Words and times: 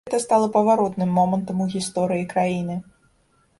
Гэта 0.09 0.17
стала 0.21 0.45
паваротным 0.55 1.11
момантам 1.19 1.63
у 1.67 1.69
гісторыі 1.75 2.27
краіны. 2.35 2.81